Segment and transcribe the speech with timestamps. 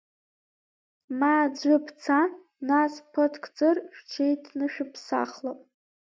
[1.19, 2.19] Ма аӡәы бца,
[2.67, 5.59] нас, ԥыҭк ҵыр, шәҽеиҭнышәԥсахлап.